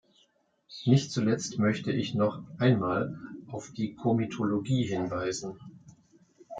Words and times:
Nicht 0.85 1.11
zuletzt 1.11 1.59
möchte 1.59 1.91
ich 1.91 2.15
noch 2.15 2.41
einmal 2.57 3.19
auf 3.51 3.71
die 3.71 3.93
Komitologie 3.93 4.81
hinweisen. 4.85 5.59